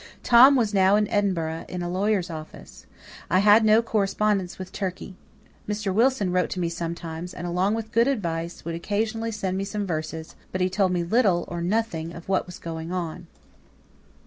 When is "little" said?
11.03-11.45